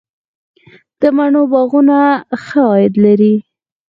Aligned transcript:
د 0.99 1.01
مڼو 1.15 1.43
باغونه 1.51 1.97
ښه 2.43 2.61
عاید 2.71 2.93
لري؟ 3.05 3.33